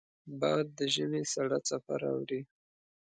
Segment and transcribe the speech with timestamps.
[0.39, 2.41] باد د ژمې سړه څپه راوړي